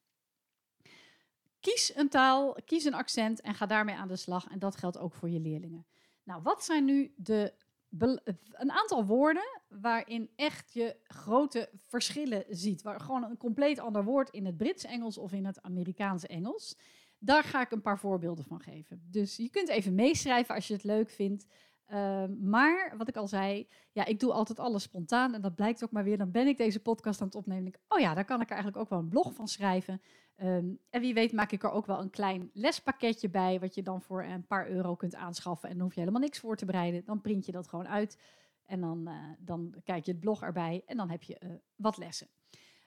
Kies 1.61 1.97
een 1.97 2.09
taal, 2.09 2.57
kies 2.65 2.85
een 2.85 2.95
accent 2.95 3.41
en 3.41 3.55
ga 3.55 3.67
daarmee 3.67 3.95
aan 3.95 4.09
de 4.09 4.17
slag. 4.17 4.47
En 4.47 4.59
dat 4.59 4.77
geldt 4.77 4.99
ook 4.99 5.15
voor 5.15 5.31
je 5.31 5.41
leerlingen. 5.41 5.87
Nou, 6.23 6.43
wat 6.43 6.65
zijn 6.65 6.85
nu 6.85 7.13
de 7.17 7.55
een 8.53 8.71
aantal 8.71 9.05
woorden 9.05 9.61
waarin 9.69 10.31
echt 10.37 10.73
je 10.73 10.97
grote 11.05 11.69
verschillen 11.75 12.45
ziet. 12.49 12.83
Waar 12.83 13.01
gewoon 13.01 13.25
een 13.25 13.37
compleet 13.37 13.79
ander 13.79 14.05
woord 14.05 14.31
in 14.31 14.47
het 14.47 14.57
Brits-Engels 14.57 15.19
of 15.19 15.33
in 15.33 15.45
het 15.45 15.63
Amerikaans-Engels. 15.63 16.79
Daar 17.19 17.43
ga 17.43 17.61
ik 17.61 17.71
een 17.71 17.81
paar 17.81 17.99
voorbeelden 17.99 18.45
van 18.45 18.61
geven. 18.61 19.03
Dus 19.11 19.37
je 19.37 19.51
kunt 19.51 19.69
even 19.69 19.95
meeschrijven 19.95 20.55
als 20.55 20.67
je 20.67 20.75
het 20.75 20.85
leuk 20.85 21.11
vindt. 21.11 21.47
Uh, 21.89 22.25
maar 22.41 22.95
wat 22.97 23.09
ik 23.09 23.17
al 23.17 23.29
zei, 23.29 23.69
ja, 23.93 24.05
ik 24.05 24.21
doe 24.21 24.33
altijd 24.33 24.59
alles 24.59 24.83
spontaan. 24.83 25.35
En 25.35 25.41
dat 25.41 25.55
blijkt 25.55 25.85
ook 25.85 25.91
maar 25.91 26.05
weer. 26.05 26.19
Dan 26.19 26.31
ben 26.31 26.47
ik 26.47 26.57
deze 26.57 26.81
podcast 26.81 27.21
aan 27.21 27.27
het 27.27 27.37
opnemen. 27.37 27.65
En 27.65 27.71
denk, 27.71 27.85
oh 27.89 28.01
ja, 28.01 28.15
daar 28.15 28.25
kan 28.25 28.41
ik 28.41 28.49
eigenlijk 28.49 28.81
ook 28.81 28.89
wel 28.89 28.99
een 28.99 29.09
blog 29.09 29.35
van 29.35 29.49
schrijven. 29.49 30.01
Um, 30.43 30.79
en 30.91 31.01
wie 31.01 31.15
weet 31.15 31.33
maak 31.33 31.53
ik 31.53 31.63
er 31.63 31.71
ook 31.71 31.87
wel 31.87 32.01
een 32.01 32.11
klein 32.11 32.51
lespakketje 32.53 33.29
bij, 33.29 33.61
wat 33.61 33.75
je 33.75 33.83
dan 33.83 34.03
voor 34.03 34.25
een 34.25 34.47
paar 34.47 34.69
euro 34.69 34.95
kunt 34.95 35.15
aanschaffen. 35.15 35.69
En 35.69 35.75
dan 35.75 35.85
hoef 35.85 35.95
je 35.95 36.01
helemaal 36.01 36.21
niks 36.21 36.39
voor 36.39 36.57
te 36.57 36.65
bereiden. 36.65 37.05
Dan 37.05 37.21
print 37.21 37.47
je 37.47 37.53
dat 37.53 37.69
gewoon 37.69 37.89
uit. 37.89 38.19
En 38.65 38.81
dan, 38.81 39.09
uh, 39.09 39.15
dan 39.39 39.75
kijk 39.85 40.05
je 40.05 40.11
het 40.11 40.21
blog 40.21 40.43
erbij 40.43 40.83
en 40.87 40.97
dan 40.97 41.11
heb 41.11 41.23
je 41.23 41.41
uh, 41.45 41.51
wat 41.77 41.97
lessen. 41.97 42.29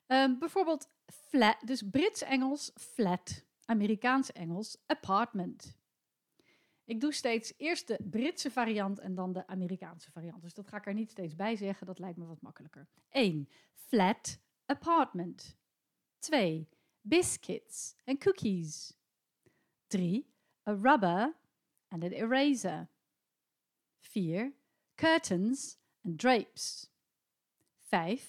Um, 0.07 0.39
bijvoorbeeld 0.39 0.89
flat, 1.05 1.57
dus 1.65 1.89
Brits-Engels 1.89 2.71
flat, 2.75 3.45
Amerikaans-Engels 3.65 4.77
apartment. 4.85 5.77
Ik 6.83 7.01
doe 7.01 7.13
steeds 7.13 7.53
eerst 7.57 7.87
de 7.87 7.99
Britse 8.09 8.51
variant 8.51 8.99
en 8.99 9.15
dan 9.15 9.33
de 9.33 9.47
Amerikaanse 9.47 10.11
variant. 10.11 10.41
Dus 10.41 10.53
dat 10.53 10.67
ga 10.67 10.77
ik 10.77 10.85
er 10.85 10.93
niet 10.93 11.11
steeds 11.11 11.35
bij 11.35 11.55
zeggen, 11.55 11.87
dat 11.87 11.99
lijkt 11.99 12.17
me 12.17 12.25
wat 12.25 12.41
makkelijker. 12.41 12.87
1. 13.09 13.49
Flat 13.73 14.39
apartment. 14.65 15.57
2 16.19 16.69
biscuits 17.09 17.95
and 18.07 18.19
cookies. 18.21 18.93
3. 19.89 20.25
A 20.67 20.75
rubber 20.75 21.31
and 21.91 22.03
an 22.03 22.13
eraser. 22.13 22.87
4. 24.01 24.51
Curtains 24.97 25.77
and 26.05 26.17
drapes. 26.17 26.87
5. 27.89 28.21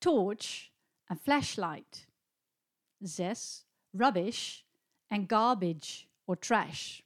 Torch 0.00 0.70
and 1.08 1.20
flashlight. 1.20 2.06
6. 3.04 3.64
Rubbish 3.92 4.64
and 5.10 5.28
garbage 5.28 6.08
or 6.26 6.36
trash. 6.36 7.02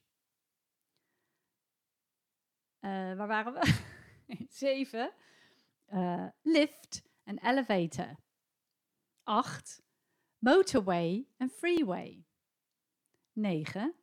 Eh, 2.83 3.14
waar 3.16 3.26
waren 3.26 3.52
we? 3.54 3.73
Zeven. 4.50 5.11
Uh, 5.93 6.26
lift 6.43 7.02
en 7.25 7.38
elevator. 7.38 8.16
Acht. 9.25 9.83
Motorway 10.44 11.24
and 11.40 11.50
freeway. 11.50 12.18
9. 13.34 13.94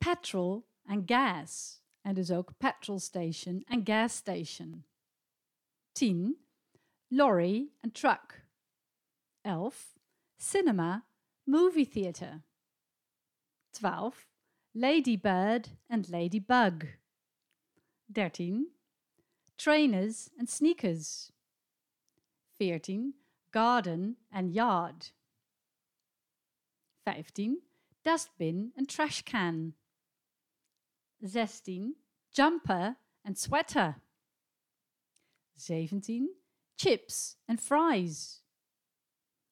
Petrol 0.00 0.64
en 0.88 1.06
gas. 1.06 1.80
En 2.04 2.14
dus 2.14 2.30
ook 2.30 2.58
petrol 2.58 2.98
station 2.98 3.62
en 3.68 3.84
gas 3.84 4.14
station. 4.14 4.84
10. 5.92 6.36
Lorry 7.10 7.68
en 7.82 7.92
truck. 7.92 8.42
11. 9.44 9.94
Cinema, 10.36 11.04
movie 11.46 11.86
theater. 11.86 12.42
12. 13.72 14.26
Ladybird 14.74 15.68
and 15.88 16.08
ladybug. 16.08 16.98
13. 18.12 18.66
Trainers 19.56 20.30
and 20.38 20.50
sneakers. 20.50 21.30
14. 22.58 23.14
Garden 23.52 24.16
and 24.32 24.52
yard. 24.52 25.12
15. 27.04 27.62
Dustbin 28.02 28.72
en 28.74 28.86
trashcan. 28.86 29.74
16. 31.18 31.96
Jumper 32.28 32.96
en 33.22 33.36
sweater. 33.36 34.02
17. 35.54 36.28
Chips 36.76 37.36
en 37.44 37.58
fries. 37.58 38.42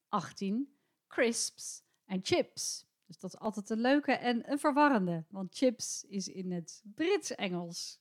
18. 0.09 0.67
Crisps 1.07 1.83
en 2.05 2.19
chips. 2.23 2.85
Dus 3.05 3.17
dat 3.17 3.33
is 3.33 3.39
altijd 3.39 3.69
een 3.69 3.81
leuke 3.81 4.11
en 4.11 4.51
een 4.51 4.59
verwarrende. 4.59 5.25
Want 5.29 5.55
chips 5.55 6.03
is 6.03 6.27
in 6.27 6.51
het 6.51 6.81
Brits-Engels 6.83 7.99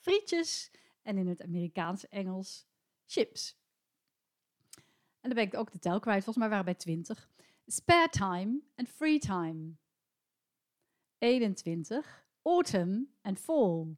frietjes 0.00 0.70
en 1.02 1.16
in 1.16 1.26
het 1.26 1.42
Amerikaans-Engels 1.42 2.66
chips. 3.06 3.58
En 5.20 5.28
dan 5.28 5.34
ben 5.34 5.46
ik 5.46 5.54
ook 5.54 5.72
de 5.72 5.78
tel 5.78 6.00
kwijt. 6.00 6.24
Volgens 6.24 6.36
mij 6.36 6.48
waren 6.48 6.64
bij 6.64 6.74
20. 6.74 7.28
Spare 7.70 8.08
time 8.08 8.60
en 8.74 8.86
free 8.86 9.18
time. 9.18 9.76
21. 11.18 12.26
Autumn 12.42 13.14
en 13.22 13.36
fall. 13.36 13.96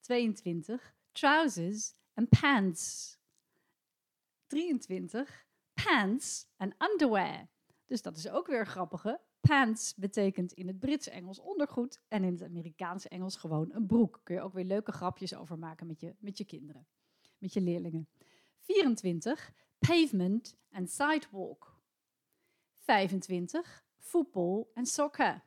22. 0.00 0.94
Trousers 1.12 1.94
en 2.14 2.28
pants. 2.28 3.18
23. 4.46 5.46
Pants 5.74 6.46
en 6.56 6.74
underwear. 6.78 7.48
Dus 7.86 8.02
dat 8.02 8.16
is 8.16 8.28
ook 8.28 8.46
weer 8.46 8.66
grappige. 8.66 9.20
Pants 9.40 9.94
betekent 9.94 10.52
in 10.52 10.66
het 10.66 10.78
Brits-Engels 10.78 11.38
ondergoed 11.38 12.00
en 12.08 12.24
in 12.24 12.32
het 12.32 12.42
Amerikaans-Engels 12.42 13.36
gewoon 13.36 13.72
een 13.72 13.86
broek. 13.86 14.20
Kun 14.22 14.34
je 14.34 14.40
ook 14.40 14.52
weer 14.52 14.64
leuke 14.64 14.92
grapjes 14.92 15.34
over 15.34 15.58
maken 15.58 15.86
met 15.86 16.00
je, 16.00 16.14
met 16.18 16.38
je 16.38 16.44
kinderen, 16.44 16.86
met 17.38 17.52
je 17.52 17.60
leerlingen. 17.60 18.08
24. 18.60 19.52
Pavement 19.78 20.56
en 20.68 20.88
sidewalk. 20.88 21.75
25. 22.86 23.84
Voetbal 23.98 24.70
en 24.74 24.86
soccer. 24.86 25.42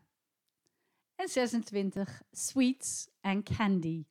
En 1.15 1.27
26. 1.27 2.21
Sweets 2.31 3.09
en 3.21 3.43
candy. 3.43 4.05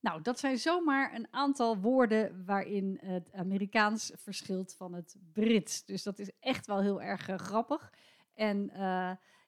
Nou, 0.00 0.22
dat 0.22 0.38
zijn 0.38 0.58
zomaar 0.58 1.14
een 1.14 1.26
aantal 1.30 1.78
woorden 1.78 2.44
waarin 2.44 2.98
het 3.02 3.32
Amerikaans 3.32 4.12
verschilt 4.14 4.74
van 4.74 4.94
het 4.94 5.16
Brits. 5.32 5.84
Dus 5.84 6.02
dat 6.02 6.18
is 6.18 6.30
echt 6.40 6.66
wel 6.66 6.80
heel 6.80 7.02
erg 7.02 7.28
uh, 7.28 7.36
grappig. 7.36 7.92
En 8.34 8.70
uh, 8.72 8.78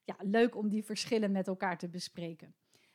ja, 0.05 0.17
leuk 0.19 0.57
om 0.57 0.69
die 0.69 0.85
verschillen 0.85 1.33
met 1.33 1.47
elkaar 1.47 1.79
te 1.79 1.89
bespreken. 1.89 2.55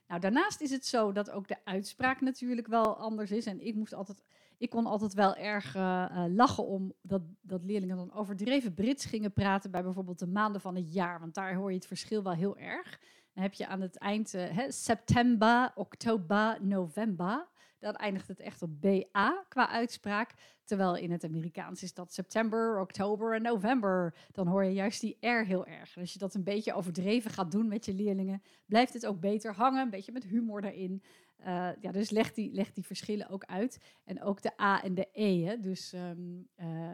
Nou, 0.10 0.22
daarnaast 0.22 0.62
is 0.62 0.72
het 0.72 0.86
zo 0.86 1.12
dat 1.12 1.32
ook 1.32 1.48
de 1.48 1.58
uitspraak 1.64 2.22
natuurlijk 2.22 2.68
wel 2.68 2.98
anders 2.98 3.32
is. 3.32 3.46
En 3.46 3.66
ik 3.66 3.76
moest 3.76 3.94
altijd, 3.94 4.24
ik 4.58 4.70
kon 4.70 4.86
altijd 4.86 5.14
wel 5.14 5.36
erg 5.36 5.76
uh, 5.76 6.26
lachen 6.28 6.66
om 6.66 6.94
dat, 7.02 7.22
dat 7.42 7.64
leerlingen 7.64 7.98
dan 7.98 8.14
overdreven 8.14 8.74
Brits 8.74 9.06
gingen 9.06 9.34
praten 9.34 9.72
bij 9.72 9.84
bijvoorbeeld 9.84 10.20
de 10.20 10.28
maanden 10.28 10.62
van 10.62 10.76
het 10.76 10.94
jaar. 10.94 11.20
Want 11.20 11.34
daar 11.34 11.56
hoor 11.56 11.70
je 11.70 11.76
het 11.76 11.88
verschil 11.88 12.24
wel 12.24 12.34
heel 12.34 12.58
erg. 12.58 13.00
Dan 13.34 13.44
heb 13.44 13.54
je 13.54 13.68
aan 13.68 13.82
het 13.82 13.98
eind 13.98 14.34
uh, 14.34 14.60
september, 14.68 15.72
oktober, 15.76 16.58
november. 16.62 17.48
Dan 17.80 17.96
eindigt 17.96 18.28
het 18.28 18.40
echt 18.40 18.62
op 18.62 18.82
BA 18.82 19.46
qua 19.48 19.70
uitspraak. 19.70 20.34
Terwijl 20.64 20.96
in 20.96 21.12
het 21.12 21.24
Amerikaans 21.24 21.84
is 21.84 21.94
dat 21.94 22.14
september, 22.14 22.80
oktober 22.80 23.36
en 23.36 23.42
november. 23.42 24.16
Dan 24.32 24.48
hoor 24.48 24.64
je 24.64 24.74
juist 24.74 25.02
die 25.02 25.18
R 25.28 25.46
heel 25.46 25.66
erg. 25.66 25.96
En 25.96 26.02
als 26.02 26.14
je 26.14 26.20
dat 26.20 26.34
een 26.34 26.44
beetje 26.44 26.74
overdreven 26.74 27.32
gaat 27.32 27.52
doen 27.52 27.68
met 27.68 27.86
je 27.86 27.94
leerlingen, 27.94 28.42
blijft 28.66 28.94
het 28.94 29.06
ook 29.06 29.20
beter 29.20 29.54
hangen. 29.54 29.82
Een 29.82 29.90
beetje 29.90 30.12
met 30.12 30.24
humor 30.24 30.64
erin. 30.64 31.04
Uh, 31.40 31.70
ja, 31.82 31.92
dus 31.92 32.10
leg 32.10 32.34
die, 32.34 32.52
leg 32.54 32.74
die 32.74 32.86
verschillen 32.86 33.30
ook 33.30 33.46
uit. 33.46 33.80
En 34.04 34.22
ook 34.22 34.42
de 34.42 34.62
A 34.62 34.84
en 34.84 34.94
de 34.94 35.10
E. 35.12 35.44
Hè. 35.44 35.60
Dus 35.60 35.94
um, 35.94 36.50
uh, 36.56 36.68
uh, 36.68 36.94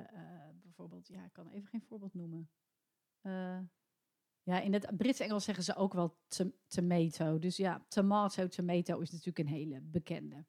bijvoorbeeld, 0.63 1.07
ja, 1.07 1.25
ik 1.25 1.33
kan 1.33 1.49
even 1.49 1.67
geen 1.67 1.83
voorbeeld 1.87 2.13
noemen. 2.13 2.49
ja, 4.43 4.61
in 4.61 4.73
het 4.73 4.97
Brits-Engels 4.97 5.43
zeggen 5.43 5.63
ze 5.63 5.75
ook 5.75 5.93
wel 5.93 6.17
tomato. 6.67 7.39
Dus 7.39 7.57
ja, 7.57 7.85
tomato, 7.87 8.47
tomato 8.47 8.99
is 8.99 9.11
natuurlijk 9.11 9.39
een 9.39 9.55
hele 9.55 9.81
bekende. 9.81 10.45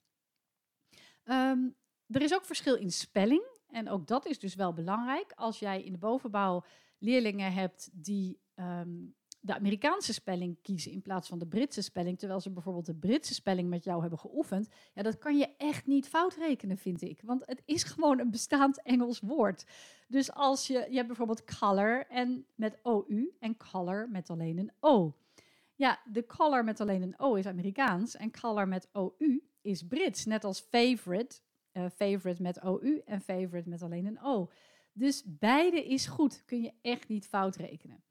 Um, 1.31 1.77
er 2.07 2.23
is 2.23 2.35
ook 2.35 2.45
verschil 2.45 2.75
in 2.75 2.91
spelling. 2.91 3.45
En 3.69 3.89
ook 3.89 4.07
dat 4.07 4.27
is 4.27 4.39
dus 4.39 4.55
wel 4.55 4.73
belangrijk. 4.73 5.33
Als 5.35 5.59
jij 5.59 5.83
in 5.83 5.93
de 5.93 5.99
bovenbouw 5.99 6.65
leerlingen 6.99 7.53
hebt 7.53 7.91
die 7.93 8.41
um, 8.55 9.15
de 9.47 9.55
Amerikaanse 9.55 10.13
spelling 10.13 10.59
kiezen 10.63 10.93
in 10.93 11.03
plaats 11.03 11.29
van 11.29 11.39
de 11.39 11.47
Britse 11.47 11.83
spelling, 11.83 12.19
terwijl 12.19 12.41
ze 12.41 12.51
bijvoorbeeld 12.51 12.87
de 12.87 12.95
Britse 12.95 13.35
spelling 13.35 13.69
met 13.69 13.85
jou 13.85 14.01
hebben 14.01 14.19
geoefend, 14.19 14.69
ja, 14.95 15.03
dat 15.03 15.19
kan 15.19 15.37
je 15.39 15.57
echt 15.57 15.87
niet 15.87 16.09
fout 16.09 16.35
rekenen, 16.35 16.79
vind 16.79 17.03
ik. 17.03 17.21
Want 17.25 17.43
het 17.47 17.63
is 17.65 17.83
gewoon 17.93 18.19
een 18.21 18.31
bestaand 18.31 18.83
Engels 18.83 19.21
woord. 19.21 19.65
Dus 20.09 20.33
als 20.33 20.67
je, 20.67 20.87
je 20.89 20.95
hebt 20.95 21.07
bijvoorbeeld 21.07 21.59
color 21.59 22.07
en 22.07 22.47
met 22.55 22.79
OU 22.83 23.35
en 23.39 23.57
color 23.57 24.09
met 24.11 24.31
alleen 24.31 24.59
een 24.59 24.73
O. 24.81 25.17
Ja, 25.75 26.01
de 26.05 26.27
color 26.27 26.65
met 26.65 26.81
alleen 26.81 27.03
een 27.03 27.19
O 27.19 27.35
is 27.35 27.47
Amerikaans 27.47 28.17
en 28.17 28.31
color 28.31 28.69
met 28.69 28.89
OU 28.93 29.43
is 29.67 29.87
Brits. 29.87 30.25
Net 30.25 30.45
als 30.45 30.61
favorite, 30.61 31.41
uh, 31.73 31.87
favorite 31.95 32.43
met 32.43 32.61
OU 32.61 33.03
en 33.05 33.21
favorite 33.21 33.69
met 33.69 33.83
alleen 33.83 34.07
een 34.07 34.21
O. 34.23 34.51
Dus 34.93 35.23
beide 35.27 35.85
is 35.85 36.07
goed, 36.07 36.45
kun 36.45 36.63
je 36.63 36.73
echt 36.83 37.09
niet 37.09 37.27
fout 37.27 37.57
rekenen. 37.57 38.05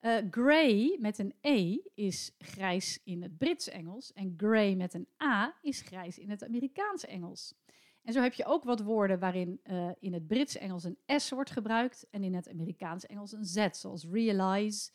Uh, 0.00 0.16
grey 0.30 0.96
met 1.00 1.18
een 1.18 1.34
E 1.40 1.78
is 1.94 2.34
grijs 2.38 3.00
in 3.04 3.22
het 3.22 3.38
Brits-Engels 3.38 4.12
en 4.12 4.34
grey 4.36 4.74
met 4.74 4.94
een 4.94 5.08
A 5.22 5.58
is 5.62 5.80
grijs 5.80 6.18
in 6.18 6.30
het 6.30 6.44
Amerikaans-Engels. 6.44 7.54
En 8.02 8.12
zo 8.12 8.20
heb 8.20 8.32
je 8.32 8.44
ook 8.44 8.64
wat 8.64 8.80
woorden 8.80 9.18
waarin 9.18 9.60
uh, 9.64 9.90
in 9.98 10.12
het 10.12 10.26
Brits-Engels 10.26 10.84
een 10.84 10.98
S 11.06 11.30
wordt 11.30 11.50
gebruikt 11.50 12.06
en 12.10 12.24
in 12.24 12.34
het 12.34 12.48
Amerikaans-Engels 12.48 13.32
een 13.32 13.44
Z, 13.44 13.68
zoals 13.70 14.04
realize, 14.04 14.90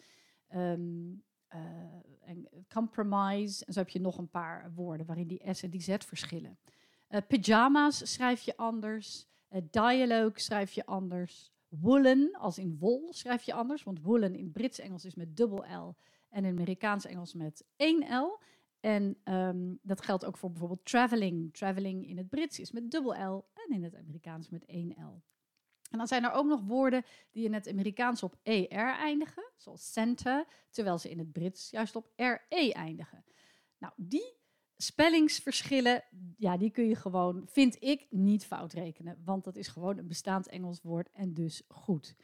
uh, 0.50 0.74
en 2.26 2.48
compromise. 2.74 3.66
En 3.66 3.74
zo 3.74 3.80
heb 3.80 3.90
je 3.90 4.00
nog 4.00 4.18
een 4.18 4.30
paar 4.30 4.72
woorden 4.74 5.06
waarin 5.06 5.28
die 5.28 5.54
S 5.54 5.64
en 5.64 5.70
die 5.70 5.82
Z 5.82 5.96
verschillen. 5.98 6.58
Uh, 7.10 7.20
pyjama's 7.28 8.14
schrijf 8.14 8.42
je 8.42 8.58
anders. 8.58 9.28
Uh, 9.52 9.62
dialogue 9.70 10.40
schrijf 10.40 10.72
je 10.72 10.86
anders. 10.86 11.52
Woolen, 11.68 12.38
als 12.40 12.58
in 12.58 12.78
wol, 12.80 13.08
schrijf 13.14 13.44
je 13.44 13.54
anders. 13.54 13.84
Want 13.84 14.02
woolen 14.02 14.36
in 14.36 14.52
Brits-Engels 14.52 15.06
is 15.06 15.16
met 15.16 15.38
dubbel 15.38 15.88
L 15.88 15.96
en 16.30 16.46
in 16.46 16.52
Amerikaans-Engels 16.52 17.34
met 17.34 17.66
één 17.76 18.16
L. 18.16 18.40
En 18.80 19.18
um, 19.24 19.80
dat 19.82 20.02
geldt 20.02 20.26
ook 20.26 20.38
voor 20.38 20.50
bijvoorbeeld 20.50 20.86
traveling. 20.86 21.54
Traveling 21.54 22.08
in 22.08 22.18
het 22.18 22.30
Brits 22.30 22.60
is 22.60 22.72
met 22.72 22.92
dubbel 22.92 23.36
L 23.36 23.46
en 23.54 23.76
in 23.76 23.84
het 23.84 23.96
Amerikaans 23.96 24.50
met 24.50 24.66
één 24.66 24.90
L. 24.90 25.22
En 25.94 26.00
dan 26.00 26.08
zijn 26.08 26.24
er 26.24 26.32
ook 26.32 26.46
nog 26.46 26.62
woorden 26.62 27.04
die 27.32 27.46
in 27.46 27.54
het 27.54 27.68
Amerikaans 27.68 28.24
op 28.24 28.36
ER 28.44 28.96
eindigen, 28.98 29.44
zoals 29.58 29.92
center, 29.92 30.46
terwijl 30.70 30.98
ze 30.98 31.10
in 31.10 31.18
het 31.18 31.32
Brits 31.32 31.70
juist 31.70 31.96
op 31.96 32.12
RE 32.16 32.74
eindigen. 32.74 33.24
Nou, 33.78 33.94
die 33.98 34.34
spellingsverschillen, 34.78 36.04
ja, 36.38 36.58
die 36.58 36.72
kun 36.72 36.88
je 36.88 36.96
gewoon, 36.96 37.48
vind 37.48 37.78
ik, 37.80 38.06
niet 38.10 38.46
fout 38.46 38.74
rekenen. 38.74 39.22
Want 39.26 39.44
dat 39.44 39.56
is 39.56 39.68
gewoon 39.68 39.98
een 39.98 40.08
bestaand 40.08 40.48
Engels 40.48 40.82
woord 40.82 41.10
en 41.12 41.34
dus 41.34 41.62
goed. 41.68 42.16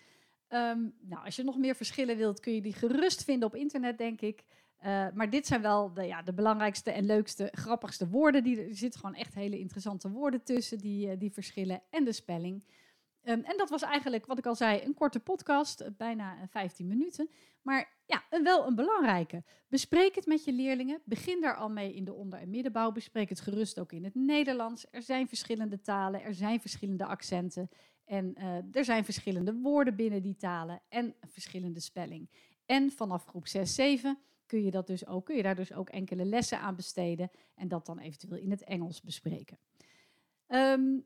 Um, 0.47 0.95
nou, 1.01 1.25
als 1.25 1.35
je 1.35 1.43
nog 1.43 1.57
meer 1.57 1.75
verschillen 1.75 2.17
wilt, 2.17 2.39
kun 2.39 2.53
je 2.53 2.61
die 2.61 2.73
gerust 2.73 3.23
vinden 3.23 3.47
op 3.47 3.55
internet, 3.55 3.97
denk 3.97 4.21
ik. 4.21 4.43
Uh, 4.79 5.07
maar 5.13 5.29
dit 5.29 5.47
zijn 5.47 5.61
wel 5.61 5.93
de, 5.93 6.03
ja, 6.03 6.21
de 6.21 6.33
belangrijkste 6.33 6.91
en 6.91 7.05
leukste, 7.05 7.49
grappigste 7.51 8.07
woorden. 8.07 8.43
Die, 8.43 8.61
er 8.61 8.75
zitten 8.75 8.99
gewoon 8.99 9.15
echt 9.15 9.33
hele 9.33 9.59
interessante 9.59 10.09
woorden 10.09 10.43
tussen, 10.43 10.77
die, 10.77 11.07
uh, 11.07 11.19
die 11.19 11.31
verschillen 11.31 11.81
en 11.89 12.03
de 12.03 12.11
spelling. 12.11 12.63
Um, 13.23 13.43
en 13.43 13.57
dat 13.57 13.69
was 13.69 13.81
eigenlijk, 13.81 14.25
wat 14.25 14.37
ik 14.37 14.45
al 14.45 14.55
zei, 14.55 14.81
een 14.83 14.93
korte 14.93 15.19
podcast, 15.19 15.81
uh, 15.81 15.87
bijna 15.97 16.47
15 16.49 16.87
minuten. 16.87 17.29
Maar 17.61 17.97
ja, 18.05 18.23
wel 18.43 18.67
een 18.67 18.75
belangrijke. 18.75 19.43
Bespreek 19.67 20.15
het 20.15 20.25
met 20.25 20.43
je 20.43 20.53
leerlingen. 20.53 21.01
Begin 21.05 21.41
daar 21.41 21.55
al 21.55 21.69
mee 21.69 21.93
in 21.93 22.03
de 22.03 22.13
onder- 22.13 22.39
en 22.39 22.49
middenbouw. 22.49 22.91
Bespreek 22.91 23.29
het 23.29 23.39
gerust 23.39 23.79
ook 23.79 23.91
in 23.91 24.03
het 24.03 24.15
Nederlands. 24.15 24.85
Er 24.91 25.01
zijn 25.01 25.27
verschillende 25.27 25.81
talen, 25.81 26.23
er 26.23 26.33
zijn 26.33 26.61
verschillende 26.61 27.05
accenten. 27.05 27.69
En 28.05 28.35
uh, 28.37 28.75
er 28.75 28.85
zijn 28.85 29.05
verschillende 29.05 29.53
woorden 29.53 29.95
binnen 29.95 30.21
die 30.21 30.35
talen 30.35 30.81
en 30.89 31.15
verschillende 31.21 31.79
spelling. 31.79 32.29
En 32.65 32.91
vanaf 32.91 33.25
groep 33.25 33.47
6, 33.47 33.75
7 33.75 34.19
kun 34.45 34.63
je, 34.63 34.71
dat 34.71 34.87
dus 34.87 35.07
ook, 35.07 35.25
kun 35.25 35.35
je 35.35 35.43
daar 35.43 35.55
dus 35.55 35.73
ook 35.73 35.89
enkele 35.89 36.25
lessen 36.25 36.59
aan 36.59 36.75
besteden 36.75 37.31
en 37.55 37.67
dat 37.67 37.85
dan 37.85 37.99
eventueel 37.99 38.41
in 38.41 38.51
het 38.51 38.63
Engels 38.63 39.01
bespreken. 39.01 39.59
Ehm, 40.47 40.99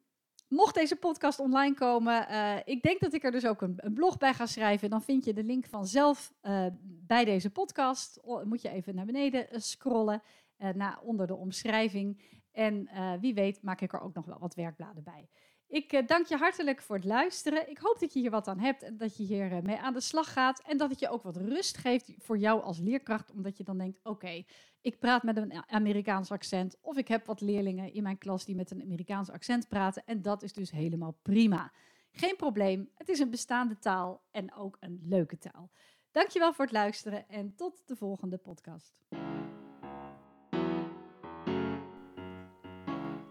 mocht 0.54 0.76
deze 0.76 0.96
podcast 0.96 1.40
online 1.40 1.76
komen, 1.76 2.28
uh, 2.32 2.56
ik 2.66 2.82
denk 2.82 3.00
dat 3.00 3.14
ik 3.14 3.24
er 3.24 3.32
dus 3.32 3.46
ook 3.46 3.62
een, 3.62 3.74
een, 3.78 3.94
blog 3.94 4.18
bij 4.18 4.34
ga 4.34 4.46
schrijven. 4.46 4.90
Dan 4.90 5.02
vind 5.02 5.26
je 5.26 5.34
de 5.34 5.44
link 5.44 5.66
vanzelf 5.66 6.34
uh, 6.42 6.66
bij 6.84 7.26
deze 7.26 7.50
podcast. 7.50 8.22
Moet 8.44 8.62
je 8.62 8.70
even 8.70 8.96
naar 8.96 9.06
beneden 9.06 9.62
scrollen, 9.62 10.22
uh, 10.58 10.70
naar 10.70 11.00
onder 11.02 11.28
de 11.28 11.36
omschrijving. 11.36 12.22
En 12.52 12.90
wie 13.20 13.34
weet 13.34 13.62
maak 13.62 13.82
ik 13.82 13.94
er 13.94 14.02
ook 14.02 14.14
nog 14.14 14.26
wel 14.26 14.40
wat 14.40 14.56
werkbladen 14.56 15.04
bij. 15.04 15.30
Ik 15.74 15.94
uh, 15.94 16.08
dank 16.08 16.26
je 16.26 16.38
hartelijk 16.38 16.82
voor 16.82 16.96
het 16.96 17.06
luisteren. 17.06 17.70
Ik 17.70 17.78
hoop 17.78 18.00
dat 18.00 18.14
je 18.14 18.20
hier 18.20 18.32
wat 18.32 18.48
aan 18.48 18.60
hebt 18.60 18.84
en 18.84 18.98
dat 18.98 19.18
je 19.18 19.24
hier 19.24 19.52
uh, 19.52 19.60
mee 19.60 19.78
aan 19.78 19.94
de 19.94 20.02
slag 20.02 20.34
gaat. 20.34 20.62
En 20.62 20.78
dat 20.78 20.90
het 20.90 21.00
je 21.00 21.10
ook 21.10 21.24
wat 21.24 21.36
rust 21.36 21.78
geeft 21.78 22.12
voor 22.18 22.38
jou 22.38 22.62
als 22.62 22.80
leerkracht. 22.80 23.32
Omdat 23.32 23.58
je 23.58 23.64
dan 23.64 23.78
denkt, 23.78 24.00
oké, 24.04 24.44
ik 24.82 25.00
praat 25.00 25.24
met 25.24 25.38
een 25.38 25.64
Amerikaans 25.68 26.32
accent. 26.32 26.78
Of 26.82 26.98
ik 26.98 27.08
heb 27.08 27.26
wat 27.26 27.42
leerlingen 27.42 27.94
in 27.94 28.04
mijn 28.04 28.18
klas 28.18 28.46
die 28.46 28.56
met 28.56 28.72
een 28.72 28.82
Amerikaans 28.82 29.30
accent 29.30 29.68
praten. 29.68 30.04
En 30.06 30.22
dat 30.22 30.44
is 30.44 30.54
dus 30.54 30.72
helemaal 30.72 31.18
prima. 31.22 31.72
Geen 32.12 32.36
probleem, 32.36 32.90
het 32.96 33.10
is 33.10 33.20
een 33.20 33.30
bestaande 33.30 33.78
taal 33.78 34.24
en 34.32 34.54
ook 34.54 34.78
een 34.80 35.00
leuke 35.04 35.38
taal. 35.38 35.70
Dankjewel 36.12 36.54
voor 36.54 36.66
het 36.66 36.74
luisteren 36.74 37.30
en 37.30 37.56
tot 37.56 37.82
de 37.86 37.96
volgende 37.96 38.38
podcast. 38.38 39.00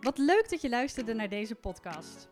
Wat 0.00 0.18
leuk 0.18 0.50
dat 0.50 0.60
je 0.60 0.68
luisterde 0.68 1.14
naar 1.14 1.28
deze 1.28 1.54
podcast. 1.54 2.31